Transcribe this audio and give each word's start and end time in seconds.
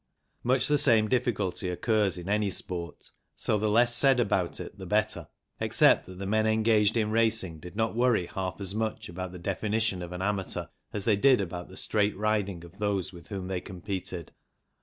Much 0.41 0.67
the 0.67 0.79
same 0.79 1.07
difficulty 1.07 1.69
occurs 1.69 2.17
in 2.17 2.27
any 2.27 2.49
sport, 2.49 3.11
so 3.35 3.59
the 3.59 3.69
less 3.69 3.95
said 3.95 4.19
about 4.19 4.59
it 4.59 4.75
the 4.79 4.85
better, 4.87 5.27
except 5.59 6.07
that 6.07 6.17
the 6.17 6.25
men 6.25 6.47
engaged 6.47 6.97
in 6.97 7.11
racing 7.11 7.59
did 7.59 7.75
not 7.75 7.93
worry 7.95 8.25
half 8.25 8.59
as 8.59 8.73
much 8.73 9.09
about 9.09 9.31
the 9.31 9.37
definition 9.37 10.01
of 10.01 10.11
an 10.11 10.19
amateur 10.23 10.65
as 10.91 11.05
they 11.05 11.15
did 11.15 11.39
about 11.39 11.69
the 11.69 11.77
straight 11.77 12.17
riding 12.17 12.63
of 12.65 12.79
those 12.79 13.13
with 13.13 13.27
whom 13.27 13.47
they 13.47 13.61
competed. 13.61 14.31